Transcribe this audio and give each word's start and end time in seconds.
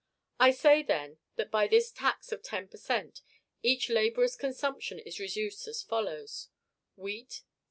I 0.39 0.49
say, 0.49 0.81
then, 0.81 1.19
that 1.35 1.51
by 1.51 1.67
this 1.67 1.91
tax 1.91 2.31
of 2.31 2.41
ten 2.41 2.67
per 2.67 2.77
cent. 2.77 3.21
each 3.61 3.87
laborer's 3.87 4.35
consumption 4.35 4.97
is 4.97 5.19
reduced 5.19 5.67
as 5.67 5.83
follows: 5.83 6.47
wheat, 6.95 7.43
0. 7.43 7.43